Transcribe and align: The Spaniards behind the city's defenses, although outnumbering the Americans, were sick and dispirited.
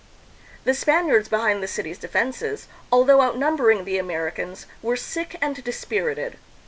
The 0.63 0.73
Spaniards 0.73 1.29
behind 1.29 1.61
the 1.61 1.67
city's 1.67 1.99
defenses, 1.99 2.67
although 2.91 3.21
outnumbering 3.21 3.85
the 3.85 3.99
Americans, 3.99 4.65
were 4.81 4.95
sick 4.97 5.35
and 5.43 5.63
dispirited. 5.63 6.39